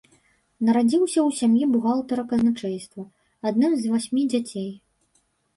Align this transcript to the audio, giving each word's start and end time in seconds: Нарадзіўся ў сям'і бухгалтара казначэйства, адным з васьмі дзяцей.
Нарадзіўся 0.67 1.19
ў 1.27 1.35
сям'і 1.41 1.63
бухгалтара 1.75 2.23
казначэйства, 2.31 3.05
адным 3.51 3.71
з 3.83 3.93
васьмі 3.93 4.23
дзяцей. 4.33 4.71